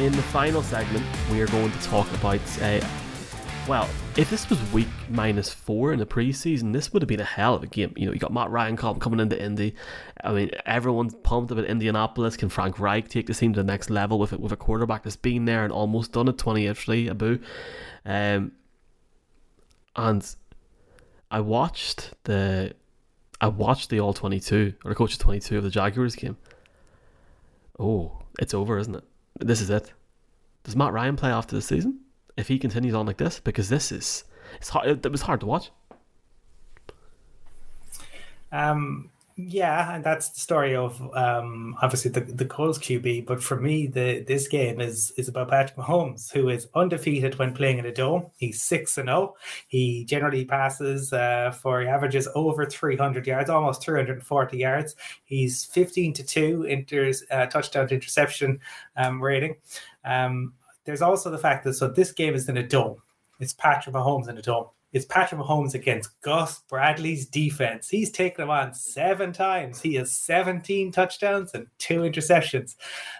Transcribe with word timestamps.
in 0.00 0.12
the 0.12 0.22
final 0.22 0.62
segment, 0.62 1.04
we 1.30 1.42
are 1.42 1.46
going 1.48 1.70
to 1.70 1.82
talk 1.82 2.10
about, 2.14 2.40
uh, 2.62 2.80
well, 3.68 3.86
if 4.16 4.30
this 4.30 4.48
was 4.48 4.58
week 4.72 4.88
minus 5.10 5.52
four 5.52 5.92
in 5.92 5.98
the 5.98 6.06
preseason, 6.06 6.72
this 6.72 6.90
would 6.90 7.02
have 7.02 7.08
been 7.08 7.20
a 7.20 7.24
hell 7.24 7.54
of 7.54 7.62
a 7.62 7.66
game. 7.66 7.92
You 7.96 8.06
know, 8.06 8.12
you 8.12 8.18
got 8.18 8.32
Matt 8.32 8.50
Ryan 8.50 8.78
coming 8.78 9.20
into 9.20 9.40
Indy. 9.40 9.74
I 10.24 10.32
mean, 10.32 10.50
everyone's 10.64 11.14
pumped 11.16 11.52
about 11.52 11.66
Indianapolis. 11.66 12.38
Can 12.38 12.48
Frank 12.48 12.80
Reich 12.80 13.08
take 13.08 13.26
the 13.26 13.34
team 13.34 13.52
to 13.52 13.60
the 13.60 13.64
next 13.64 13.90
level 13.90 14.18
with 14.18 14.32
it 14.32 14.40
with 14.40 14.52
a 14.52 14.56
quarterback 14.56 15.02
that's 15.02 15.16
been 15.16 15.44
there 15.44 15.64
and 15.64 15.72
almost 15.72 16.12
done 16.12 16.28
it? 16.28 16.38
Twenty 16.38 16.66
eight 16.66 17.10
Abu. 17.10 17.38
Um, 18.06 18.52
and 19.94 20.34
I 21.30 21.40
watched 21.40 22.14
the, 22.24 22.72
I 23.38 23.48
watched 23.48 23.90
the 23.90 24.00
all 24.00 24.14
twenty 24.14 24.40
two 24.40 24.72
or 24.82 24.88
the 24.88 24.94
coach's 24.94 25.18
twenty 25.18 25.40
two 25.40 25.58
of 25.58 25.62
the 25.62 25.70
Jaguars 25.70 26.16
game. 26.16 26.38
Oh, 27.78 28.22
it's 28.38 28.54
over, 28.54 28.78
isn't 28.78 28.94
it? 28.94 29.04
This 29.40 29.60
is 29.60 29.70
it. 29.70 29.92
Does 30.64 30.76
Matt 30.76 30.92
Ryan 30.92 31.16
play 31.16 31.30
after 31.30 31.56
the 31.56 31.62
season 31.62 32.00
if 32.36 32.48
he 32.48 32.58
continues 32.58 32.94
on 32.94 33.06
like 33.06 33.16
this? 33.16 33.40
Because 33.40 33.68
this 33.68 33.90
is 33.90 34.24
it's 34.56 34.68
hard. 34.68 35.04
It 35.04 35.10
was 35.10 35.22
hard 35.22 35.40
to 35.40 35.46
watch. 35.46 35.70
Um, 38.52 39.10
yeah, 39.36 39.94
and 39.94 40.04
that's 40.04 40.28
the 40.30 40.40
story 40.40 40.74
of 40.74 41.00
um, 41.14 41.76
obviously 41.82 42.10
the 42.10 42.20
the 42.20 42.44
QB. 42.44 43.26
But 43.26 43.42
for 43.42 43.56
me, 43.56 43.86
the 43.86 44.24
this 44.26 44.48
game 44.48 44.80
is 44.80 45.12
is 45.16 45.28
about 45.28 45.48
Patrick 45.48 45.76
Mahomes, 45.76 46.30
who 46.30 46.48
is 46.48 46.68
undefeated 46.74 47.38
when 47.38 47.54
playing 47.54 47.78
in 47.78 47.86
a 47.86 47.92
dome. 47.92 48.30
He's 48.36 48.62
six 48.62 48.98
and 48.98 49.08
zero. 49.08 49.18
Oh. 49.18 49.36
He 49.68 50.04
generally 50.04 50.44
passes 50.44 51.12
uh, 51.12 51.52
for 51.52 51.80
he 51.80 51.88
averages 51.88 52.28
over 52.34 52.66
three 52.66 52.96
hundred 52.96 53.26
yards, 53.26 53.50
almost 53.50 53.82
three 53.82 53.98
hundred 53.98 54.18
and 54.18 54.26
forty 54.26 54.58
yards. 54.58 54.96
He's 55.24 55.64
fifteen 55.64 56.12
to 56.14 56.24
two 56.24 56.66
inters 56.68 57.22
uh, 57.30 57.46
touchdown 57.46 57.88
to 57.88 57.94
interception 57.94 58.60
um, 58.96 59.22
rating. 59.22 59.56
Um, 60.04 60.54
there's 60.84 61.02
also 61.02 61.30
the 61.30 61.38
fact 61.38 61.64
that 61.64 61.74
so 61.74 61.88
this 61.88 62.12
game 62.12 62.34
is 62.34 62.48
in 62.48 62.56
a 62.56 62.66
dome. 62.66 62.96
It's 63.38 63.54
Patrick 63.54 63.94
Mahomes 63.94 64.28
in 64.28 64.36
a 64.36 64.42
dome 64.42 64.66
is 64.92 65.04
Patrick 65.06 65.40
Mahomes 65.40 65.74
against 65.74 66.20
Gus 66.20 66.60
Bradley's 66.68 67.26
defense. 67.26 67.88
He's 67.88 68.10
taken 68.10 68.42
him 68.42 68.50
on 68.50 68.74
seven 68.74 69.32
times. 69.32 69.80
He 69.80 69.94
has 69.94 70.12
17 70.12 70.90
touchdowns 70.92 71.54
and 71.54 71.66
two 71.78 72.00
interceptions. 72.00 72.76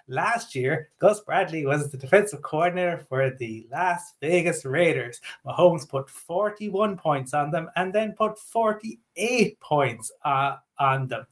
Last 0.09 0.55
year, 0.55 0.89
Gus 0.99 1.21
Bradley 1.21 1.67
was 1.67 1.91
the 1.91 1.97
defensive 1.97 2.43
coordinator 2.43 3.05
for 3.09 3.31
the 3.31 3.67
Las 3.71 4.15
Vegas 4.21 4.65
Raiders. 4.65 5.21
Mahomes 5.47 5.89
put 5.89 6.11
41 6.11 6.97
points 6.97 7.35
on 7.35 7.51
them 7.51 7.71
and 7.77 7.93
then 7.93 8.13
put 8.13 8.39
48 8.39 9.61
points 9.61 10.11
uh, 10.25 10.57
on 10.79 11.07
them. 11.07 11.27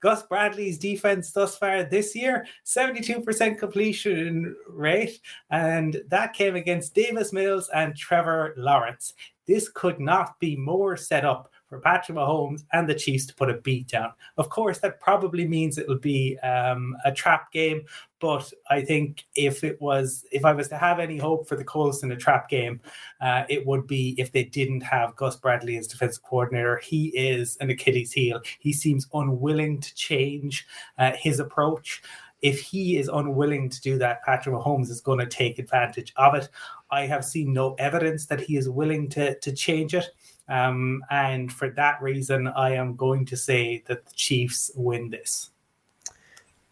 Gus 0.00 0.22
Bradley's 0.22 0.78
defense 0.78 1.32
thus 1.32 1.56
far 1.56 1.84
this 1.84 2.14
year, 2.14 2.46
72% 2.64 3.58
completion 3.58 4.56
rate, 4.68 5.20
and 5.50 6.00
that 6.08 6.34
came 6.34 6.56
against 6.56 6.94
Davis 6.94 7.32
Mills 7.32 7.68
and 7.74 7.96
Trevor 7.96 8.54
Lawrence. 8.56 9.14
This 9.46 9.68
could 9.68 9.98
not 9.98 10.38
be 10.38 10.56
more 10.56 10.96
set 10.96 11.24
up 11.24 11.50
for 11.68 11.80
Patrick 11.80 12.16
Mahomes 12.16 12.64
and 12.72 12.88
the 12.88 12.94
Chiefs 12.94 13.26
to 13.26 13.34
put 13.34 13.50
a 13.50 13.54
beat 13.54 13.88
down. 13.88 14.12
Of 14.36 14.48
course, 14.48 14.78
that 14.78 15.00
probably 15.00 15.46
means 15.46 15.76
it 15.76 15.86
will 15.88 15.98
be 15.98 16.38
um, 16.38 16.96
a 17.04 17.12
trap 17.12 17.52
game. 17.52 17.82
But 18.20 18.52
I 18.68 18.82
think 18.82 19.26
if 19.36 19.62
it 19.62 19.80
was, 19.80 20.24
if 20.32 20.44
I 20.44 20.52
was 20.52 20.68
to 20.68 20.76
have 20.76 20.98
any 20.98 21.18
hope 21.18 21.46
for 21.46 21.56
the 21.56 21.64
Colts 21.64 22.02
in 22.02 22.10
a 22.10 22.16
trap 22.16 22.48
game, 22.48 22.80
uh, 23.20 23.44
it 23.48 23.64
would 23.64 23.86
be 23.86 24.14
if 24.18 24.32
they 24.32 24.44
didn't 24.44 24.80
have 24.80 25.14
Gus 25.14 25.36
Bradley 25.36 25.76
as 25.76 25.86
defensive 25.86 26.24
coordinator. 26.24 26.78
He 26.78 27.08
is 27.08 27.56
an 27.60 27.70
Achilles 27.70 28.12
heel. 28.12 28.40
He 28.58 28.72
seems 28.72 29.06
unwilling 29.14 29.80
to 29.80 29.94
change 29.94 30.66
uh, 30.98 31.12
his 31.12 31.38
approach 31.38 32.02
if 32.42 32.60
he 32.60 32.98
is 32.98 33.08
unwilling 33.08 33.68
to 33.68 33.80
do 33.80 33.98
that, 33.98 34.22
Patrick 34.22 34.54
Mahomes 34.54 34.90
is 34.90 35.00
going 35.00 35.18
to 35.18 35.26
take 35.26 35.58
advantage 35.58 36.12
of 36.16 36.34
it. 36.34 36.48
I 36.90 37.06
have 37.06 37.24
seen 37.24 37.52
no 37.52 37.74
evidence 37.74 38.26
that 38.26 38.40
he 38.40 38.56
is 38.56 38.68
willing 38.68 39.08
to 39.10 39.38
to 39.38 39.52
change 39.52 39.94
it. 39.94 40.06
Um, 40.48 41.04
and 41.10 41.52
for 41.52 41.70
that 41.70 42.00
reason, 42.02 42.48
I 42.48 42.74
am 42.74 42.96
going 42.96 43.26
to 43.26 43.36
say 43.36 43.82
that 43.86 44.06
the 44.06 44.12
Chiefs 44.14 44.70
win 44.74 45.10
this. 45.10 45.50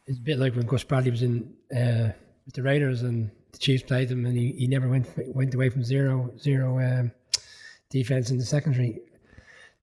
It's 0.07 0.19
a 0.19 0.23
bit 0.23 0.39
like 0.39 0.55
when 0.55 0.67
Gus 0.67 0.85
Bradley 0.85 1.11
was 1.11 1.23
in 1.23 1.53
uh, 1.75 2.13
with 2.45 2.55
the 2.55 2.63
Raiders 2.63 3.03
and 3.03 3.31
the 3.53 3.59
Chiefs 3.59 3.83
played 3.83 4.09
them, 4.09 4.25
and 4.25 4.37
he, 4.37 4.53
he 4.53 4.67
never 4.67 4.89
went 4.89 5.09
went 5.35 5.55
away 5.55 5.69
from 5.69 5.83
zero 5.83 6.31
zero 6.39 6.79
um, 6.79 7.11
defense 7.91 8.31
in 8.31 8.39
the 8.39 8.45
secondary. 8.45 9.01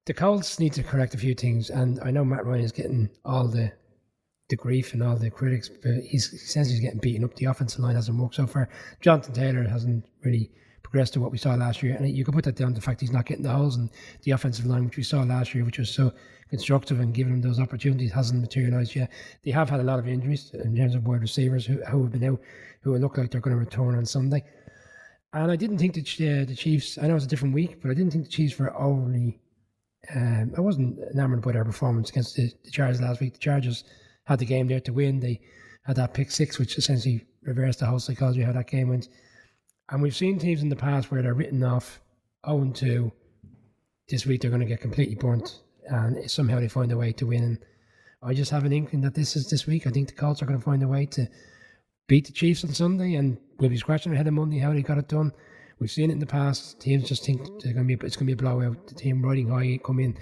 The 0.05 0.13
Colts 0.13 0.59
need 0.59 0.73
to 0.73 0.83
correct 0.83 1.13
a 1.13 1.17
few 1.17 1.33
things, 1.33 1.69
and 1.69 1.99
I 2.01 2.11
know 2.11 2.25
Matt 2.25 2.45
Ryan 2.45 2.63
is 2.63 2.71
getting 2.71 3.09
all 3.25 3.47
the 3.47 3.71
the 4.53 4.63
grief 4.63 4.93
and 4.93 5.01
all 5.01 5.15
the 5.15 5.29
critics, 5.29 5.69
but 5.69 5.95
he's, 6.03 6.29
he 6.29 6.37
says 6.37 6.69
he's 6.69 6.79
getting 6.79 6.99
beaten 6.99 7.23
up. 7.23 7.35
The 7.35 7.45
offensive 7.45 7.79
line 7.79 7.95
hasn't 7.95 8.17
worked 8.17 8.35
so 8.35 8.47
far. 8.47 8.69
Jonathan 9.01 9.33
Taylor 9.33 9.63
hasn't 9.67 10.05
really 10.23 10.51
progressed 10.83 11.13
to 11.13 11.19
what 11.19 11.31
we 11.31 11.39
saw 11.39 11.55
last 11.55 11.81
year. 11.81 11.95
And 11.95 12.07
you 12.07 12.23
can 12.23 12.35
put 12.35 12.43
that 12.43 12.55
down 12.55 12.69
to 12.69 12.75
the 12.75 12.81
fact 12.81 13.01
he's 13.01 13.11
not 13.11 13.25
getting 13.25 13.43
the 13.43 13.49
holes 13.49 13.77
in 13.77 13.89
the 14.21 14.31
offensive 14.31 14.67
line, 14.67 14.85
which 14.85 14.97
we 14.97 15.01
saw 15.03 15.23
last 15.23 15.55
year, 15.55 15.65
which 15.65 15.79
was 15.79 15.89
so 15.89 16.13
constructive 16.51 16.99
and 16.99 17.15
giving 17.15 17.33
him 17.33 17.41
those 17.41 17.59
opportunities, 17.59 18.11
hasn't 18.11 18.39
materialised 18.39 18.95
yet. 18.95 19.09
They 19.43 19.49
have 19.49 19.71
had 19.71 19.79
a 19.79 19.83
lot 19.83 19.97
of 19.97 20.07
injuries 20.07 20.51
in 20.53 20.75
terms 20.75 20.93
of 20.93 21.07
wide 21.07 21.21
receivers 21.21 21.65
who, 21.65 21.83
who 21.85 22.03
have 22.03 22.11
been 22.11 22.23
out, 22.25 22.39
who 22.81 22.95
look 22.97 23.17
like 23.17 23.31
they're 23.31 23.41
going 23.41 23.55
to 23.55 23.59
return 23.59 23.95
on 23.95 24.05
Sunday. 24.05 24.43
And 25.33 25.51
I 25.51 25.55
didn't 25.55 25.79
think 25.79 25.95
the, 25.95 26.01
uh, 26.01 26.45
the 26.45 26.55
Chiefs, 26.55 26.99
I 26.99 27.07
know 27.07 27.15
it's 27.15 27.25
a 27.25 27.27
different 27.27 27.55
week, 27.55 27.81
but 27.81 27.89
I 27.89 27.95
didn't 27.95 28.11
think 28.11 28.25
the 28.25 28.29
Chiefs 28.29 28.59
were 28.59 28.79
overly. 28.79 29.39
Um, 30.13 30.53
I 30.55 30.61
wasn't 30.61 30.99
enamored 31.11 31.41
by 31.41 31.53
their 31.53 31.65
performance 31.65 32.11
against 32.11 32.35
the, 32.35 32.51
the 32.63 32.69
Chargers 32.69 33.01
last 33.01 33.19
week. 33.19 33.33
The 33.33 33.39
Chargers 33.39 33.83
had 34.25 34.39
the 34.39 34.45
game 34.45 34.67
there 34.67 34.79
to 34.81 34.93
win. 34.93 35.19
They 35.19 35.41
had 35.85 35.95
that 35.97 36.13
pick 36.13 36.31
six, 36.31 36.59
which 36.59 36.77
essentially 36.77 37.25
reversed 37.43 37.79
the 37.79 37.85
whole 37.85 37.99
psychology 37.99 38.41
of 38.41 38.47
how 38.47 38.53
that 38.53 38.69
game 38.69 38.89
went. 38.89 39.09
And 39.89 40.01
we've 40.01 40.15
seen 40.15 40.39
teams 40.39 40.61
in 40.61 40.69
the 40.69 40.75
past 40.75 41.11
where 41.11 41.21
they're 41.21 41.33
written 41.33 41.63
off 41.63 41.99
0 42.47 42.71
2. 42.73 43.11
This 44.09 44.25
week 44.25 44.41
they're 44.41 44.51
going 44.51 44.61
to 44.61 44.67
get 44.67 44.81
completely 44.81 45.15
burnt, 45.15 45.61
and 45.87 46.29
somehow 46.29 46.59
they 46.59 46.67
find 46.67 46.91
a 46.91 46.97
way 46.97 47.11
to 47.13 47.27
win. 47.27 47.43
And 47.43 47.59
I 48.21 48.33
just 48.33 48.51
have 48.51 48.65
an 48.65 48.73
inkling 48.73 49.01
that 49.01 49.15
this 49.15 49.35
is 49.35 49.49
this 49.49 49.67
week. 49.67 49.87
I 49.87 49.91
think 49.91 50.07
the 50.07 50.15
Colts 50.15 50.41
are 50.41 50.45
going 50.45 50.59
to 50.59 50.65
find 50.65 50.83
a 50.83 50.87
way 50.87 51.05
to 51.07 51.27
beat 52.07 52.25
the 52.25 52.33
Chiefs 52.33 52.63
on 52.63 52.73
Sunday, 52.73 53.15
and 53.15 53.37
we'll 53.59 53.69
be 53.69 53.77
scratching 53.77 54.11
our 54.11 54.17
head 54.17 54.27
on 54.27 54.33
Monday 54.35 54.59
how 54.59 54.73
they 54.73 54.81
got 54.81 54.97
it 54.97 55.07
done. 55.07 55.31
We've 55.79 55.91
seen 55.91 56.09
it 56.09 56.13
in 56.13 56.19
the 56.19 56.25
past. 56.25 56.79
Teams 56.79 57.07
just 57.07 57.25
think 57.25 57.41
they're 57.61 57.73
going 57.73 57.87
to 57.87 57.97
be 57.97 58.05
it's 58.05 58.15
going 58.15 58.27
to 58.27 58.33
be 58.35 58.39
a 58.39 58.43
blowout. 58.43 58.87
The 58.87 58.95
team 58.95 59.21
riding 59.21 59.49
high 59.49 59.79
come 59.83 59.99
in, 59.99 60.17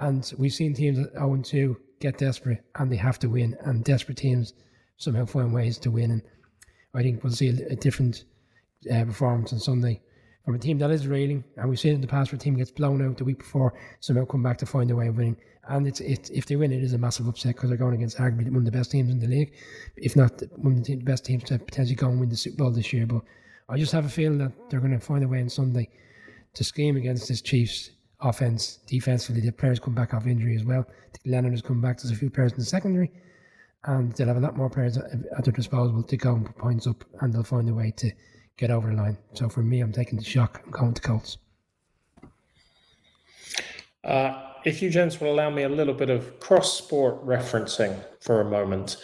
and 0.00 0.32
we've 0.38 0.52
seen 0.52 0.74
teams 0.74 0.98
at 0.98 1.12
0 1.12 1.40
2 1.42 1.76
get 2.00 2.18
desperate 2.18 2.62
and 2.76 2.90
they 2.90 2.96
have 2.96 3.18
to 3.20 3.28
win, 3.28 3.56
and 3.62 3.84
desperate 3.84 4.18
teams 4.18 4.54
somehow 4.96 5.24
find 5.24 5.52
ways 5.52 5.78
to 5.78 5.90
win. 5.90 6.10
And 6.10 6.22
I 6.94 7.02
think 7.02 7.22
we'll 7.22 7.32
see 7.32 7.48
a, 7.48 7.76
different 7.76 8.24
uh, 8.92 9.04
performance 9.04 9.52
on 9.52 9.58
Sunday 9.58 10.00
from 10.44 10.54
a 10.54 10.58
team 10.58 10.78
that 10.78 10.90
is 10.90 11.06
railing, 11.06 11.44
and 11.56 11.68
we've 11.68 11.78
seen 11.78 11.94
in 11.94 12.00
the 12.00 12.06
past 12.06 12.32
where 12.32 12.36
a 12.36 12.40
team 12.40 12.56
gets 12.56 12.70
blown 12.70 13.06
out 13.06 13.18
the 13.18 13.24
week 13.24 13.38
before, 13.38 13.74
somehow 14.00 14.24
come 14.24 14.42
back 14.42 14.56
to 14.58 14.66
find 14.66 14.90
a 14.90 14.96
way 14.96 15.08
of 15.08 15.16
winning. 15.16 15.36
And 15.68 15.86
it's, 15.86 16.00
it's 16.00 16.30
if 16.30 16.46
they 16.46 16.56
win, 16.56 16.72
it 16.72 16.82
is 16.82 16.94
a 16.94 16.98
massive 16.98 17.28
upset 17.28 17.54
because 17.54 17.68
they're 17.68 17.76
going 17.76 17.94
against 17.94 18.16
arguably 18.16 18.48
one 18.48 18.56
of 18.56 18.64
the 18.64 18.70
best 18.70 18.90
teams 18.90 19.10
in 19.10 19.20
the 19.20 19.26
league, 19.26 19.52
if 19.96 20.16
not 20.16 20.42
one 20.56 20.78
of 20.78 20.84
the 20.84 20.96
best 20.96 21.26
teams 21.26 21.44
to 21.44 21.58
potentially 21.58 21.94
go 21.94 22.08
and 22.08 22.18
win 22.18 22.30
the 22.30 22.36
Super 22.36 22.56
Bowl 22.56 22.70
this 22.70 22.92
year. 22.94 23.06
But 23.06 23.22
I 23.68 23.76
just 23.76 23.92
have 23.92 24.06
a 24.06 24.08
feeling 24.08 24.38
that 24.38 24.52
they're 24.70 24.80
going 24.80 24.98
to 24.98 25.04
find 25.04 25.22
a 25.22 25.28
way 25.28 25.42
on 25.42 25.50
Sunday 25.50 25.90
to 26.54 26.64
scheme 26.64 26.96
against 26.96 27.28
this 27.28 27.42
Chiefs 27.42 27.90
offense, 28.20 28.78
defensively. 28.86 29.40
The 29.40 29.52
players 29.52 29.78
come 29.78 29.94
back 29.94 30.14
off 30.14 30.26
injury 30.26 30.56
as 30.56 30.64
well. 30.64 30.86
Leonard 31.24 31.52
has 31.52 31.62
come 31.62 31.80
back. 31.80 31.98
There's 31.98 32.12
a 32.12 32.16
few 32.16 32.30
players 32.30 32.52
in 32.52 32.58
the 32.58 32.64
secondary, 32.64 33.10
and 33.84 34.12
they'll 34.12 34.28
have 34.28 34.36
a 34.36 34.40
lot 34.40 34.56
more 34.56 34.70
players 34.70 34.96
at 34.96 35.44
their 35.44 35.52
disposal 35.52 36.02
to 36.02 36.16
go 36.16 36.34
and 36.34 36.46
put 36.46 36.56
points 36.56 36.86
up, 36.86 37.04
and 37.20 37.32
they'll 37.32 37.42
find 37.42 37.68
a 37.68 37.74
way 37.74 37.92
to 37.96 38.10
get 38.56 38.70
over 38.70 38.90
the 38.90 38.96
line. 38.96 39.18
So 39.34 39.48
for 39.48 39.62
me, 39.62 39.80
I'm 39.80 39.92
taking 39.92 40.18
the 40.18 40.24
shock. 40.24 40.62
I'm 40.64 40.70
going 40.70 40.94
to 40.94 41.02
Colts. 41.02 41.38
Uh, 44.04 44.42
if 44.64 44.82
you 44.82 44.90
gents 44.90 45.20
will 45.20 45.32
allow 45.32 45.50
me 45.50 45.62
a 45.62 45.68
little 45.68 45.94
bit 45.94 46.10
of 46.10 46.40
cross 46.40 46.76
sport 46.76 47.24
referencing 47.24 47.96
for 48.20 48.40
a 48.40 48.44
moment, 48.44 48.96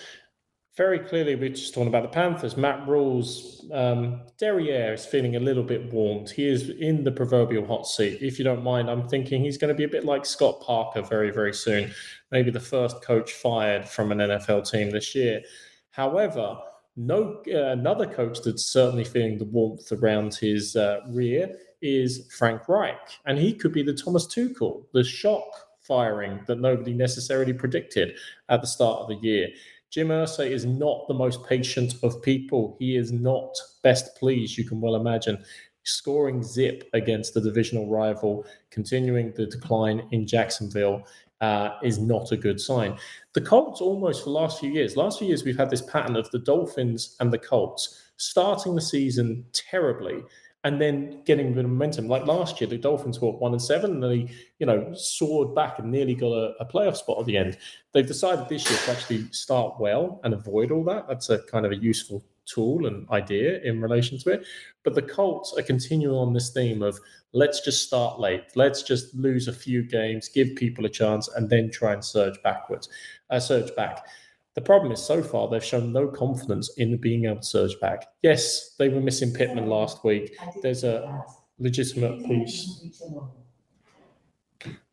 very 0.77 0.99
clearly 0.99 1.37
we're 1.37 1.51
just 1.51 1.73
talking 1.73 1.89
about 1.89 2.03
the 2.03 2.09
Panthers. 2.09 2.57
Matt 2.57 2.87
Rhule's 2.89 3.65
um, 3.73 4.23
derriere 4.39 4.95
is 4.95 5.07
feeling 5.07 5.37
a 5.37 5.41
little 5.41 5.63
bit 5.63 5.93
warmed. 5.93 6.31
He 6.31 6.49
is 6.49 6.69
in 6.69 7.05
the 7.05 7.13
proverbial 7.13 7.65
hot 7.65 7.87
seat. 7.87 8.19
If 8.21 8.39
you 8.39 8.45
don't 8.45 8.65
mind, 8.65 8.91
I'm 8.91 9.09
thinking 9.09 9.41
he's 9.41 9.57
going 9.57 9.73
to 9.73 9.75
be 9.75 9.85
a 9.85 9.89
bit 9.89 10.05
like 10.05 10.27
Scott 10.27 10.61
Parker 10.61 11.03
very, 11.03 11.31
very 11.31 11.55
soon. 11.55 11.93
Maybe 12.33 12.51
the 12.51 12.59
first 12.59 13.03
coach 13.03 13.33
fired 13.33 13.89
from 13.89 14.11
an 14.11 14.19
NFL 14.19 14.69
team 14.69 14.91
this 14.91 15.15
year. 15.15 15.43
However, 15.91 16.59
no, 16.97 17.43
uh, 17.53 17.67
another 17.69 18.07
coach 18.07 18.43
that's 18.43 18.67
certainly 18.67 19.05
feeling 19.05 19.39
the 19.39 19.45
warmth 19.45 19.93
around 19.93 20.35
his 20.35 20.75
uh, 20.75 21.01
rear 21.09 21.57
is 21.83 22.33
Frank 22.37 22.69
Reich, 22.69 23.21
and 23.27 23.39
he 23.39 23.53
could 23.53 23.73
be 23.73 23.83
the 23.83 23.95
Thomas 23.95 24.27
Tuchel, 24.27 24.87
the 24.93 25.05
shock 25.05 25.45
firing 25.81 26.41
that 26.47 26.61
nobody 26.61 26.95
necessarily 26.95 27.53
predicted 27.53 28.17
at 28.49 28.61
the 28.61 28.67
start 28.67 29.01
of 29.01 29.09
the 29.09 29.27
year. 29.27 29.49
Jim 29.95 30.09
Irsay 30.09 30.51
is 30.51 30.67
not 30.67 31.07
the 31.07 31.15
most 31.15 31.47
patient 31.47 31.95
of 32.03 32.21
people. 32.21 32.77
He 32.81 32.97
is 32.97 33.13
not 33.13 33.57
best 33.85 34.17
pleased, 34.17 34.59
you 34.59 34.65
can 34.65 34.81
well 34.81 34.97
imagine. 34.97 35.39
Scoring 35.85 36.43
zip 36.43 36.91
against 36.95 37.33
the 37.33 37.41
divisional 37.41 37.89
rival, 37.89 38.45
continuing 38.71 39.33
the 39.37 39.47
decline 39.47 40.09
in 40.11 40.27
Jacksonville. 40.27 41.07
uh, 41.41 41.79
is 41.83 41.99
not 41.99 42.33
a 42.33 42.37
good 42.37 42.61
sign. 42.61 42.97
The 43.35 43.41
Colts 43.41 43.81
almost 43.81 44.21
for 44.21 44.31
the 44.31 44.39
last 44.39 44.59
few 44.61 44.71
years, 44.71 44.97
last 44.97 45.19
few 45.19 45.29
years 45.29 45.45
we've 45.45 45.59
had 45.59 45.71
this 45.71 45.83
pattern 45.83 46.17
of 46.17 46.31
the 46.31 46.39
Dolphins 46.39 47.17
and 47.21 47.33
the 47.33 47.39
Colts 47.39 48.03
starting 48.17 48.75
the 48.75 48.81
season 48.81 49.45
terribly 49.53 50.23
and 50.65 50.81
then 50.81 51.23
getting 51.25 51.51
of 51.51 51.57
momentum. 51.57 52.09
Like 52.09 52.27
last 52.27 52.61
year, 52.61 52.69
the 52.69 52.79
Dolphins 52.79 53.21
were 53.21 53.31
one 53.33 53.53
and 53.53 53.61
seven, 53.61 54.03
and 54.03 54.03
they, 54.03 54.33
you 54.59 54.67
know, 54.67 54.93
soared 54.95 55.55
back 55.55 55.79
and 55.79 55.91
nearly 55.91 56.15
got 56.15 56.33
a, 56.33 56.55
a, 56.59 56.65
playoff 56.65 56.97
spot 56.97 57.21
at 57.21 57.27
the 57.27 57.37
end. 57.37 57.59
They've 57.93 58.07
decided 58.07 58.49
this 58.49 58.69
year 58.69 58.79
to 58.79 58.91
actually 58.93 59.31
start 59.31 59.79
well 59.79 60.21
and 60.25 60.33
avoid 60.33 60.71
all 60.71 60.83
that. 60.85 61.07
That's 61.07 61.29
a 61.29 61.43
kind 61.45 61.67
of 61.67 61.73
a 61.73 61.77
useful 61.77 62.25
tool 62.47 62.87
and 62.87 63.09
idea 63.11 63.61
in 63.63 63.81
relation 63.81 64.19
to 64.19 64.31
it. 64.31 64.47
But 64.85 64.95
the 64.95 65.03
Colts 65.03 65.55
are 65.57 65.63
continuing 65.63 66.17
on 66.17 66.33
this 66.33 66.51
theme 66.51 66.83
of 66.83 66.99
let's 67.33 67.61
just 67.61 67.87
start 67.87 68.19
late, 68.19 68.45
let's 68.55 68.83
just 68.83 69.15
lose 69.15 69.49
a 69.49 69.53
few 69.53 69.83
games, 69.83 70.29
give 70.29 70.55
people 70.57 70.87
a 70.87 70.91
chance, 70.91 71.29
and 71.29 71.51
then 71.51 71.71
try 71.71 71.93
and 71.93 72.05
surge 72.05 72.43
backwards, 72.43 72.89
uh, 73.31 73.41
surge 73.41 73.75
back. 73.77 74.07
The 74.55 74.61
problem 74.61 74.93
is, 74.93 75.03
so 75.03 75.21
far, 75.21 75.49
they've 75.49 75.65
shown 75.65 75.93
no 75.93 76.07
confidence 76.07 76.71
in 76.77 76.97
being 76.99 77.25
able 77.25 77.37
to 77.37 77.43
surge 77.43 77.79
back. 77.81 78.07
Yes, 78.23 78.77
they 78.79 78.89
were 78.89 79.01
missing 79.01 79.33
Pittman 79.33 79.69
last 79.69 80.05
week. 80.05 80.37
There's 80.63 80.85
a 80.85 81.25
legitimate 81.59 82.25
piece. 82.25 82.87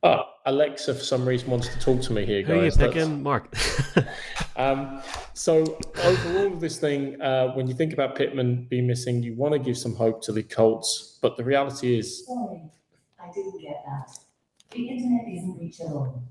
Oh, 0.04 0.24
Alexa, 0.48 0.96
for 0.96 1.04
some 1.04 1.28
reason, 1.28 1.52
wants 1.52 1.68
to 1.68 1.80
talk 1.80 2.02
to 2.02 2.14
me 2.14 2.26
here, 2.26 2.42
guys. 2.42 2.76
Who 2.76 2.84
are 2.84 2.88
you 2.88 2.92
picking, 2.94 3.22
Mark? 3.22 3.56
um, 4.56 5.02
so, 5.36 5.78
overall, 6.04 6.50
this 6.56 6.80
thing, 6.80 7.22
uh, 7.22 7.54
when 7.54 7.68
you 7.68 7.76
think 7.76 7.94
about 7.94 8.16
Pittman 8.16 8.66
being 8.68 8.88
missing, 8.88 9.22
you 9.22 9.36
want 9.36 9.54
to 9.54 9.60
give 9.60 9.78
some 9.78 9.94
hope 9.94 10.24
to 10.24 10.32
the 10.32 10.42
Colts, 10.42 11.20
but 11.22 11.38
the 11.38 11.44
reality 11.44 12.00
is. 12.00 12.26
Sorry, 12.26 12.64
I 13.24 13.32
didn't 13.32 13.62
get 13.62 13.84
that. 13.86 14.18
The 14.72 14.90
internet 14.90 15.28
isn't 15.32 15.60
reachable. 15.60 16.24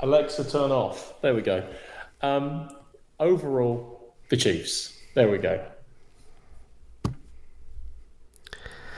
Alexa, 0.00 0.50
turn 0.50 0.70
off. 0.70 1.20
There 1.20 1.34
we 1.34 1.42
go. 1.42 1.66
Um, 2.22 2.70
overall, 3.18 4.14
the 4.28 4.36
Chiefs. 4.36 4.96
There 5.14 5.30
we 5.30 5.38
go. 5.38 5.64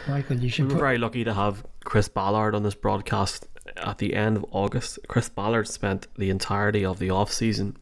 Michael, 0.08 0.38
you 0.38 0.49
should. 0.49 0.64
We 0.64 0.69
were 0.69 0.75
put, 0.75 0.81
very 0.81 0.99
lucky 0.99 1.25
to 1.25 1.34
have 1.34 1.64
Chris 1.84 2.08
Ballard 2.08 2.54
on 2.54 2.62
this 2.62 2.75
broadcast 2.75 3.46
at 3.76 3.99
the 3.99 4.14
end 4.14 4.37
of 4.37 4.44
August. 4.50 4.99
Chris 5.08 5.28
Ballard 5.28 5.69
spent 5.69 6.06
the 6.16 6.31
entirety 6.31 6.84
of 6.84 6.99
the 6.99 7.10
off 7.10 7.32
season 7.32 7.76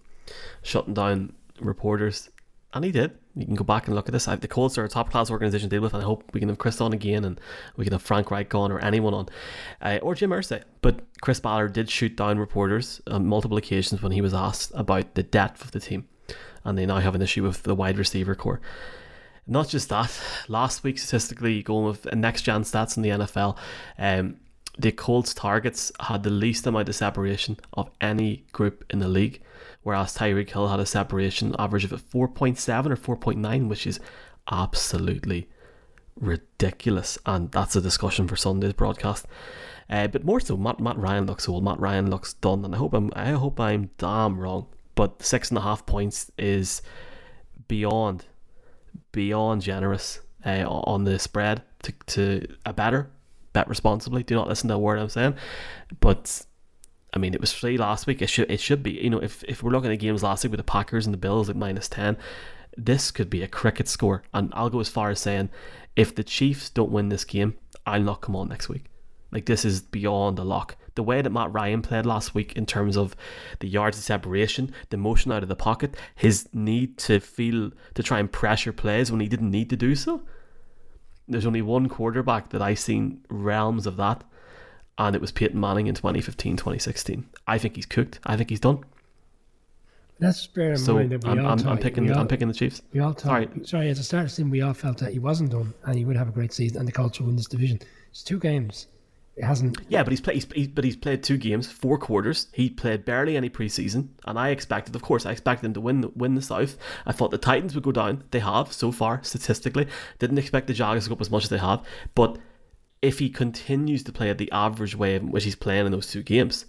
shutting 0.63 0.95
down 0.95 1.33
reporters, 1.61 2.31
and 2.73 2.85
he 2.85 2.93
did. 2.93 3.13
You 3.37 3.47
can 3.47 3.55
go 3.55 3.65
back 3.65 3.87
and 3.87 3.95
look 3.95 4.09
at 4.09 4.13
this. 4.13 4.27
The 4.27 4.49
Colts 4.49 4.77
are 4.77 4.85
a 4.85 4.89
top 4.89 5.11
class 5.11 5.31
organization 5.31 5.71
to 5.71 5.77
deal 5.77 5.83
with, 5.83 5.95
and 5.95 6.03
I 6.03 6.07
hope 6.07 6.25
we 6.33 6.41
can 6.41 6.49
have 6.49 6.59
Chris 6.59 6.81
on 6.81 6.93
again, 6.93 7.25
and 7.25 7.41
we 7.77 7.85
can 7.85 7.93
have 7.93 8.03
Frank 8.03 8.31
Reich 8.31 8.53
on, 8.55 8.73
or 8.73 8.81
anyone 8.81 9.15
on, 9.15 9.29
uh, 9.81 9.99
or 10.03 10.15
Jim 10.15 10.31
Irsay. 10.31 10.63
But 10.83 11.01
Chris 11.21 11.39
Ballard 11.39 11.73
did 11.73 11.89
shoot 11.89 12.17
down 12.17 12.39
reporters 12.39 13.01
on 13.07 13.27
multiple 13.27 13.57
occasions 13.57 14.03
when 14.03 14.13
he 14.13 14.21
was 14.21 14.35
asked 14.35 14.73
about 14.75 15.15
the 15.15 15.23
depth 15.23 15.65
of 15.65 15.71
the 15.71 15.81
team, 15.81 16.09
and 16.65 16.77
they 16.77 16.87
now 16.87 16.99
have 16.99 17.15
an 17.15 17.23
issue 17.23 17.45
with 17.45 17.63
the 17.63 17.75
wide 17.75 17.99
receiver 17.99 18.35
corps. 18.35 18.61
Not 19.47 19.69
just 19.69 19.89
that, 19.89 20.21
last 20.49 20.83
week 20.83 20.99
statistically, 20.99 21.63
going 21.63 21.87
with 21.87 22.13
next 22.15 22.43
gen 22.43 22.63
stats 22.63 22.97
in 22.97 23.03
the 23.03 23.11
NFL, 23.11 23.57
um, 23.99 24.37
the 24.79 24.93
Colts 24.93 25.35
targets 25.35 25.93
had 26.01 26.23
the 26.23 26.31
least 26.31 26.67
amount 26.67 26.89
of 26.89 26.95
separation 26.95 27.59
of 27.75 27.91
any 28.01 28.45
group 28.53 28.85
in 28.91 28.99
the 28.99 29.09
league, 29.09 29.43
whereas 29.83 30.17
Tyreek 30.17 30.51
Hill 30.51 30.69
had 30.69 30.81
a 30.81 30.87
separation 30.87 31.55
average 31.59 31.85
of 31.85 32.11
4.7 32.11 32.91
or 32.91 33.17
4.9, 33.17 33.69
which 33.69 33.87
is 33.87 34.01
absolutely 34.51 35.49
ridiculous. 36.17 37.19
And 37.27 37.51
that's 37.51 37.77
a 37.77 37.81
discussion 37.81 38.29
for 38.29 38.37
Sunday's 38.37 38.73
broadcast. 38.73 39.27
Uh, 39.89 40.07
but 40.07 40.25
more 40.25 40.41
so, 40.41 40.57
Matt, 40.57 40.79
Matt 40.79 40.97
Ryan 40.97 41.27
looks 41.27 41.49
old. 41.49 41.65
Matt 41.65 41.81
Ryan 41.81 42.09
looks 42.09 42.35
done, 42.35 42.65
and 42.65 42.75
I 42.75 42.79
hope 42.79 42.95
I'm 42.95 43.11
I 43.17 43.31
hope 43.31 43.59
I'm 43.59 43.91
damn 43.99 44.39
wrong. 44.39 44.67
But 44.95 45.23
six 45.23 45.51
and 45.51 45.59
a 45.59 45.63
half 45.63 45.85
points 45.85 46.31
is 46.39 46.81
beyond 47.67 48.27
beyond 49.11 49.63
generous 49.63 50.21
uh, 50.47 50.65
on 50.69 51.05
the 51.05 51.19
spread 51.19 51.63
to, 51.83 51.93
to 52.07 52.47
a 52.65 52.73
better 52.73 53.11
bet 53.53 53.69
responsibly. 53.69 54.23
Do 54.23 54.35
not 54.35 54.49
listen 54.49 54.69
to 54.69 54.75
a 54.75 54.79
word 54.79 54.99
I'm 54.99 55.09
saying. 55.09 55.35
But 56.01 56.45
I 57.13 57.19
mean, 57.19 57.35
it 57.35 57.41
was 57.41 57.53
free 57.53 57.77
last 57.77 58.07
week. 58.07 58.23
It 58.23 58.29
should 58.29 58.51
it 58.51 58.61
should 58.61 58.83
be. 58.83 58.93
You 58.93 59.11
know, 59.11 59.19
if 59.19 59.45
if 59.45 59.63
we're 59.63 59.73
looking 59.73 59.93
at 59.93 59.99
games 59.99 60.23
last 60.23 60.45
week 60.45 60.53
with 60.53 60.59
the 60.59 60.65
Packers 60.65 61.07
and 61.07 61.13
the 61.13 61.19
Bills 61.19 61.51
at 61.51 61.57
minus 61.57 61.89
ten, 61.89 62.17
this 62.77 63.11
could 63.11 63.31
be 63.31 63.43
a 63.43 63.49
cricket 63.49 63.89
score. 63.89 64.23
And 64.33 64.53
I'll 64.55 64.71
go 64.71 64.81
as 64.81 64.89
far 64.89 65.11
as 65.11 65.21
saying, 65.21 65.51
if 65.97 66.15
the 66.15 66.25
Chiefs 66.25 66.71
don't 66.71 66.93
win 66.93 67.09
this 67.09 67.25
game, 67.25 67.55
I'll 67.87 68.03
not 68.03 68.21
come 68.21 68.37
on 68.37 68.49
next 68.49 68.69
week. 68.69 68.87
Like 69.33 69.47
this 69.47 69.65
is 69.65 69.81
beyond 69.81 70.39
a 70.39 70.45
lock. 70.45 70.77
The 70.97 71.03
way 71.03 71.23
that 71.23 71.31
Matt 71.31 71.53
Ryan 71.53 71.83
played 71.83 72.05
last 72.05 72.35
week 72.35 72.55
in 72.55 72.67
terms 72.67 72.97
of 72.97 73.15
the 73.61 73.69
yards 73.69 73.97
of 73.97 74.05
separation, 74.05 74.73
the 74.91 74.97
motion 74.97 75.31
out 75.33 75.43
of 75.43 75.49
the 75.49 75.57
pocket, 75.57 75.97
his 76.17 76.49
need 76.53 76.99
to 76.99 77.21
feel 77.21 77.71
to 77.95 78.03
try 78.03 78.19
and 78.19 78.31
pressure 78.31 78.73
plays 78.73 79.11
when 79.11 79.21
he 79.21 79.29
didn't 79.29 79.51
need 79.51 79.71
to 79.71 79.77
do 79.77 79.95
so. 79.95 80.23
There's 81.31 81.47
only 81.47 81.63
one 81.63 81.89
quarterback 81.89 82.51
that 82.51 82.61
I've 82.61 82.79
seen 82.81 83.21
realms 83.31 83.87
of 83.87 83.97
that, 83.97 84.25
and 84.99 85.15
it 85.15 85.21
was 85.21 85.31
Peyton 85.31 85.59
Manning 85.61 85.87
in 85.87 85.95
2015, 85.95 86.57
2016. 86.57 87.27
I 87.47 87.57
think 87.57 87.77
he's 87.77 87.87
cooked. 87.87 88.19
I 88.27 88.37
think 88.37 88.51
he's 88.51 88.61
done. 88.61 88.85
Let's 90.19 90.47
bear 90.49 90.73
in 90.73 90.77
So 90.79 90.95
mind 90.95 91.13
that 91.13 91.25
we 91.25 91.31
I'm, 91.31 91.39
all 91.47 91.53
I'm, 91.53 91.59
thought, 91.59 91.71
I'm 91.71 91.79
picking 91.79 92.11
all, 92.13 92.19
I'm 92.19 92.29
picking 92.29 92.49
the 92.49 92.53
Chiefs. 92.55 92.83
we 92.93 93.01
all 93.01 93.13
thought, 93.13 93.23
Sorry. 93.23 93.49
sorry. 93.65 93.89
at 93.91 93.97
the 93.97 94.03
start 94.03 94.25
of 94.25 94.31
the 94.31 94.35
season, 94.35 94.51
we 94.51 94.61
all 94.61 94.75
felt 94.75 94.99
that 94.99 95.13
he 95.13 95.19
wasn't 95.19 95.51
done 95.53 95.73
and 95.87 95.97
he 95.97 96.05
would 96.05 96.17
have 96.17 96.29
a 96.29 96.33
great 96.33 96.53
season 96.53 96.79
and 96.79 96.87
the 96.87 96.93
Colts 96.93 97.19
would 97.21 97.27
win 97.27 97.37
this 97.37 97.47
division. 97.47 97.81
It's 98.11 98.23
two 98.23 98.39
games. 98.39 98.87
Hasn't. 99.41 99.79
Yeah, 99.89 100.03
but 100.03 100.11
he's 100.13 100.21
played. 100.21 100.35
He's, 100.35 100.47
he's, 100.53 100.69
but 100.69 100.85
he's 100.85 100.97
played 100.97 101.23
two 101.23 101.39
games, 101.39 101.71
four 101.71 101.99
quarters. 101.99 102.49
He 102.53 102.69
played 102.69 103.05
barely 103.05 103.37
any 103.37 103.49
preseason, 103.49 104.09
and 104.27 104.39
I 104.39 104.51
expected, 104.51 104.95
of 104.95 105.03
course, 105.03 105.25
I 105.25 105.33
expected 105.33 105.67
him 105.67 105.75
to 105.75 105.81
win 105.81 106.01
the, 106.03 106.09
win 106.09 106.35
the 106.35 106.43
South. 106.43 106.77
I 107.07 107.13
thought 107.13 107.31
the 107.31 107.39
Titans 107.39 107.75
would 107.75 107.85
go 107.85 107.93
down. 107.93 108.25
They 108.33 108.41
have 108.41 108.73
so 108.73 108.93
far 108.93 109.23
statistically. 109.23 109.87
Didn't 110.19 110.39
expect 110.39 110.67
the 110.67 110.75
Jaguars 110.75 111.05
to 111.05 111.11
go 111.11 111.15
up 111.15 111.21
as 111.21 111.31
much 111.31 111.45
as 111.45 111.51
they 111.51 111.59
have. 111.59 111.83
But 112.15 112.39
if 113.01 113.19
he 113.19 113.31
continues 113.31 114.03
to 114.05 114.13
play 114.13 114.29
at 114.29 114.39
the 114.39 114.53
average 114.53 114.95
way 114.95 115.15
in 115.15 115.31
which 115.31 115.45
he's 115.45 115.55
playing 115.55 115.87
in 115.87 115.93
those 115.93 116.11
two 116.11 116.23
games, 116.23 116.67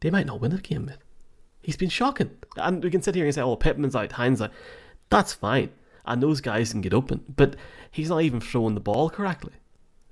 they 0.00 0.10
might 0.10 0.26
not 0.26 0.40
win 0.40 0.50
the 0.50 0.58
game. 0.58 0.92
He's 1.62 1.76
been 1.76 1.88
shocking, 1.88 2.30
and 2.56 2.82
we 2.82 2.90
can 2.90 3.02
sit 3.02 3.14
here 3.14 3.24
and 3.24 3.34
say, 3.34 3.42
"Oh, 3.42 3.56
Pittman's 3.56 3.96
out, 3.96 4.12
Hines 4.12 4.42
out." 4.42 4.52
That's 5.10 5.32
fine, 5.32 5.70
and 6.04 6.22
those 6.22 6.40
guys 6.40 6.72
can 6.72 6.80
get 6.80 6.94
open, 6.94 7.24
but 7.34 7.56
he's 7.90 8.08
not 8.08 8.22
even 8.22 8.40
throwing 8.40 8.74
the 8.74 8.80
ball 8.80 9.10
correctly. 9.10 9.52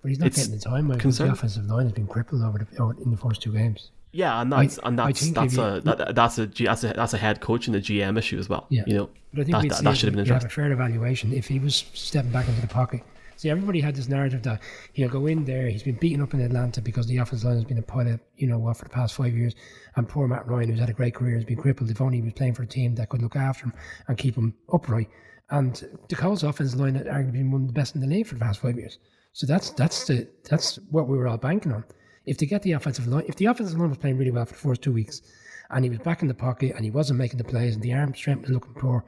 But 0.02 0.08
he's 0.10 0.18
not 0.20 0.26
It's 0.28 0.36
getting 0.38 0.54
the 0.54 0.60
time. 0.60 0.88
Because 0.88 1.18
the 1.18 1.30
offensive 1.32 1.66
line 1.66 1.84
has 1.84 1.92
been 1.92 2.06
crippled 2.06 2.42
over, 2.42 2.58
the, 2.58 2.82
over 2.82 2.94
in 3.02 3.10
the 3.10 3.16
first 3.16 3.42
two 3.42 3.52
games. 3.52 3.90
Yeah, 4.12 4.40
and 4.40 4.50
that's 4.52 4.78
I- 4.78 4.88
and 4.88 4.98
that's 4.98 5.30
that's 5.30 5.54
you- 5.56 5.62
a 5.62 5.80
that, 5.82 6.14
that's 6.14 6.38
a 6.38 6.46
that's 6.46 6.84
a 6.84 6.92
that's 6.94 7.14
a 7.14 7.18
head 7.18 7.40
coach 7.40 7.66
and 7.66 7.76
a 7.76 7.80
GM 7.80 8.16
issue 8.16 8.38
as 8.38 8.48
well. 8.48 8.66
Yeah. 8.70 8.84
you 8.86 8.94
know 8.94 9.10
But 9.34 9.40
I 9.40 9.44
think 9.44 9.56
that, 9.62 9.68
that, 9.68 9.84
that 9.84 9.96
should 9.96 10.06
have 10.08 10.14
been 10.16 10.24
you 10.24 10.32
have 10.32 10.42
addressed. 10.42 10.52
a 10.52 10.60
fair 10.62 10.72
evaluation 10.72 11.32
if 11.34 11.46
he 11.48 11.58
was 11.58 11.84
stepping 11.92 12.30
back 12.30 12.48
into 12.48 12.60
the 12.60 12.68
pocket. 12.68 13.02
See, 13.36 13.50
everybody 13.50 13.80
had 13.80 13.94
this 13.94 14.08
narrative 14.08 14.42
that 14.42 14.60
he'll 14.94 15.08
go 15.10 15.26
in 15.26 15.44
there. 15.44 15.68
He's 15.68 15.84
been 15.84 15.94
beaten 15.94 16.20
up 16.20 16.34
in 16.34 16.40
Atlanta 16.40 16.80
because 16.82 17.06
the 17.06 17.18
offensive 17.18 17.46
line 17.46 17.54
has 17.56 17.64
been 17.64 17.78
a 17.78 17.82
pilot, 17.82 18.18
you 18.36 18.48
know, 18.48 18.58
what, 18.58 18.76
for 18.78 18.82
the 18.84 18.90
past 18.90 19.14
five 19.14 19.32
years. 19.32 19.54
And 19.94 20.08
poor 20.08 20.26
Matt 20.26 20.48
Ryan, 20.48 20.70
who's 20.70 20.80
had 20.80 20.90
a 20.90 20.92
great 20.92 21.14
career, 21.14 21.36
has 21.36 21.44
been 21.44 21.56
crippled. 21.56 21.88
If 21.88 22.00
only 22.00 22.16
he 22.16 22.22
was 22.22 22.32
playing 22.32 22.54
for 22.54 22.64
a 22.64 22.66
team 22.66 22.96
that 22.96 23.10
could 23.10 23.22
look 23.22 23.36
after 23.36 23.66
him 23.66 23.74
and 24.08 24.18
keep 24.18 24.34
him 24.34 24.54
upright. 24.72 25.08
And 25.50 25.82
the 26.08 26.16
Colts 26.16 26.42
offensive 26.42 26.78
line 26.78 26.94
had 26.94 27.06
arguably 27.06 27.32
been 27.32 27.50
one 27.50 27.62
of 27.62 27.68
the 27.68 27.72
best 27.72 27.94
in 27.94 28.00
the 28.00 28.06
league 28.06 28.26
for 28.26 28.34
the 28.34 28.40
past 28.40 28.60
five 28.60 28.76
years. 28.76 28.98
So 29.32 29.46
that's 29.46 29.70
that's 29.70 30.06
the 30.06 30.28
that's 30.48 30.76
what 30.90 31.08
we 31.08 31.16
were 31.16 31.28
all 31.28 31.38
banking 31.38 31.72
on. 31.72 31.84
If 32.26 32.38
they 32.38 32.46
get 32.46 32.62
the 32.62 32.72
offensive 32.72 33.06
line, 33.06 33.24
if 33.26 33.36
the 33.36 33.46
offensive 33.46 33.78
line 33.78 33.88
was 33.88 33.98
playing 33.98 34.18
really 34.18 34.30
well 34.30 34.44
for 34.44 34.52
the 34.52 34.58
first 34.58 34.82
two 34.82 34.92
weeks, 34.92 35.22
and 35.70 35.84
he 35.84 35.90
was 35.90 36.00
back 36.00 36.22
in 36.22 36.28
the 36.28 36.34
pocket 36.34 36.74
and 36.76 36.84
he 36.84 36.90
wasn't 36.90 37.18
making 37.18 37.38
the 37.38 37.44
plays 37.44 37.74
and 37.74 37.82
the 37.82 37.94
arm 37.94 38.14
strength 38.14 38.42
was 38.42 38.50
looking 38.50 38.74
poor, 38.74 39.04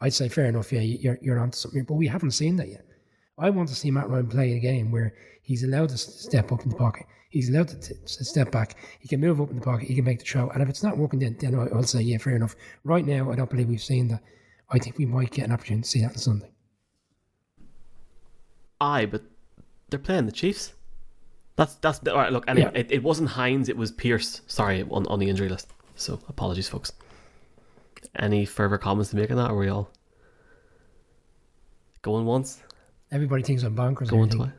I'd 0.00 0.14
say 0.14 0.28
fair 0.28 0.46
enough. 0.46 0.72
Yeah, 0.72 0.80
you're 0.80 1.18
you're 1.20 1.40
onto 1.40 1.56
something. 1.56 1.84
But 1.84 1.94
we 1.94 2.06
haven't 2.06 2.32
seen 2.32 2.56
that 2.56 2.68
yet. 2.68 2.86
I 3.38 3.50
want 3.50 3.68
to 3.68 3.74
see 3.74 3.90
Matt 3.90 4.08
Ryan 4.08 4.28
play 4.28 4.52
a 4.52 4.60
game 4.60 4.90
where 4.90 5.14
he's 5.42 5.64
allowed 5.64 5.90
to 5.90 5.98
step 5.98 6.52
up 6.52 6.62
in 6.62 6.70
the 6.70 6.76
pocket. 6.76 7.06
He's 7.30 7.50
allowed 7.50 7.68
to, 7.68 7.80
t- 7.80 7.94
to 7.94 8.24
step 8.24 8.52
back. 8.52 8.76
He 9.00 9.08
can 9.08 9.20
move 9.20 9.40
up 9.40 9.50
in 9.50 9.56
the 9.56 9.62
pocket. 9.62 9.88
He 9.88 9.96
can 9.96 10.04
make 10.04 10.20
the 10.20 10.24
throw. 10.24 10.50
And 10.50 10.62
if 10.62 10.68
it's 10.68 10.84
not 10.84 10.96
working, 10.96 11.18
then, 11.18 11.36
then 11.40 11.56
I'll 11.56 11.82
say, 11.82 12.00
yeah, 12.00 12.18
fair 12.18 12.36
enough. 12.36 12.54
Right 12.84 13.04
now, 13.04 13.32
I 13.32 13.34
don't 13.34 13.50
believe 13.50 13.68
we've 13.68 13.82
seen 13.82 14.06
that. 14.08 14.22
I 14.74 14.78
think 14.78 14.98
we 14.98 15.06
might 15.06 15.30
get 15.30 15.44
an 15.46 15.52
opportunity 15.52 15.82
to 15.84 15.88
see 15.88 16.00
that 16.02 16.10
on 16.10 16.16
Sunday. 16.18 16.50
Aye, 18.80 19.06
but 19.06 19.22
they're 19.88 19.98
playing 19.98 20.26
the 20.26 20.32
Chiefs. 20.32 20.74
That's 21.56 21.76
that's 21.76 22.00
all 22.08 22.16
right. 22.16 22.32
Look, 22.32 22.44
anyway, 22.48 22.70
Yeah. 22.74 22.80
it, 22.80 22.90
it 22.90 23.02
wasn't 23.02 23.28
Hines. 23.30 23.68
It 23.68 23.76
was 23.76 23.92
Pierce. 23.92 24.40
Sorry, 24.46 24.82
on 24.90 25.06
on 25.06 25.18
the 25.20 25.28
injury 25.28 25.48
list. 25.48 25.72
So 25.94 26.18
apologies, 26.28 26.68
folks. 26.68 26.92
Any 28.18 28.44
further 28.44 28.76
comments 28.78 29.10
to 29.10 29.16
make 29.16 29.30
on 29.30 29.36
that? 29.36 29.50
Or 29.50 29.54
are 29.54 29.58
we 29.58 29.68
all 29.68 29.90
going 32.02 32.26
once, 32.26 32.60
Everybody 33.10 33.42
thinks 33.42 33.62
I'm 33.62 33.74
bonkers. 33.76 34.00
and 34.00 34.10
going 34.10 34.22
everything. 34.24 34.38
twice? 34.38 34.52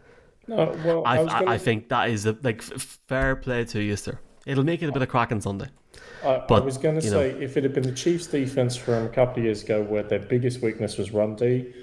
No, 0.48 0.77
well, 0.86 1.03
I, 1.05 1.17
I, 1.17 1.22
I, 1.22 1.25
gonna, 1.25 1.51
I 1.51 1.57
think 1.60 1.89
that 1.89 2.10
is 2.10 2.25
a 2.25 2.36
like 2.41 2.60
f- 2.63 3.00
fair 3.07 3.36
play 3.36 3.65
to 3.65 3.81
you, 3.81 3.95
sir. 3.95 4.17
It'll 4.45 4.63
make 4.63 4.81
it 4.81 4.89
a 4.89 4.91
bit 4.91 5.01
of 5.01 5.10
crack 5.10 5.31
on 5.31 5.41
Sunday. 5.41 5.67
I, 6.24 6.44
but, 6.48 6.64
I 6.64 6.66
was 6.66 6.78
going 6.78 6.96
to 6.96 7.02
say, 7.02 7.32
know, 7.34 7.40
if 7.40 7.58
it 7.58 7.64
had 7.64 7.74
been 7.74 7.84
the 7.84 7.92
Chiefs' 7.92 8.28
defense 8.28 8.75
from 8.75 9.06
a 9.06 9.10
couple 9.10 9.40
of 9.40 9.46
years 9.46 9.64
ago, 9.64 9.84
where 9.84 10.04
their 10.04 10.20
biggest 10.20 10.62
weakness 10.62 10.98
was 10.98 11.12
run 11.12 11.36
D, 11.36 11.74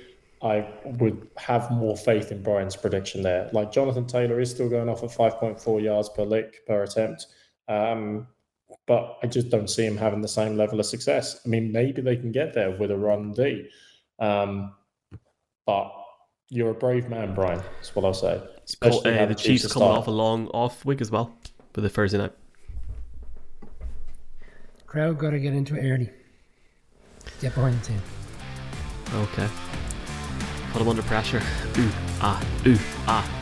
I 0.42 0.68
would 0.84 1.28
have 1.36 1.70
more 1.70 1.96
faith 1.96 2.32
in 2.32 2.42
Brian's 2.42 2.74
prediction 2.74 3.22
there. 3.22 3.48
Like 3.52 3.70
Jonathan 3.70 4.06
Taylor 4.06 4.40
is 4.40 4.50
still 4.50 4.68
going 4.68 4.88
off 4.88 5.04
at 5.04 5.10
5.4 5.10 5.82
yards 5.82 6.08
per 6.08 6.24
lick 6.24 6.66
per 6.66 6.82
attempt. 6.82 7.26
Um, 7.68 8.26
but 8.86 9.18
I 9.22 9.28
just 9.28 9.50
don't 9.50 9.70
see 9.70 9.86
him 9.86 9.96
having 9.96 10.20
the 10.20 10.28
same 10.28 10.56
level 10.56 10.80
of 10.80 10.86
success. 10.86 11.40
I 11.46 11.48
mean, 11.48 11.70
maybe 11.70 12.02
they 12.02 12.16
can 12.16 12.32
get 12.32 12.54
there 12.54 12.72
with 12.72 12.90
a 12.90 12.96
run 12.96 13.32
D. 13.32 13.68
Um, 14.18 14.74
but 15.64 15.92
you're 16.48 16.70
a 16.70 16.74
brave 16.74 17.08
man, 17.08 17.34
Brian. 17.34 17.62
That's 17.76 17.94
what 17.94 18.04
I'll 18.04 18.12
say. 18.12 18.42
Especially 18.64 19.12
oh, 19.12 19.22
uh, 19.22 19.26
the 19.26 19.34
Chiefs, 19.34 19.62
Chiefs 19.62 19.72
coming 19.72 19.88
off 19.88 20.08
a 20.08 20.10
long 20.10 20.48
off 20.48 20.84
week 20.84 21.00
as 21.00 21.10
well 21.10 21.34
with 21.74 21.84
the 21.84 21.88
Thursday 21.88 22.18
night. 22.18 22.32
Crowd 24.92 25.16
got 25.16 25.30
to 25.30 25.40
get 25.40 25.54
into 25.54 25.74
it 25.74 25.90
early. 25.90 26.10
Get 27.40 27.54
behind 27.54 27.80
the 27.80 27.86
team. 27.86 28.02
Okay. 29.14 29.48
Put 30.70 30.80
them 30.80 30.88
under 30.88 31.02
pressure. 31.04 31.40
Ooh, 31.78 31.90
ah, 32.20 32.44
ooh, 32.66 32.78
ah. 33.06 33.41